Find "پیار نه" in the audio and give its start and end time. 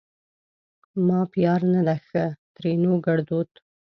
1.33-1.81